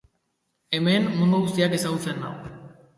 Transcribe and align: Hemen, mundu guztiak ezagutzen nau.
Hemen, 0.79 1.05
mundu 1.19 1.43
guztiak 1.45 1.79
ezagutzen 1.81 2.23
nau. 2.27 2.37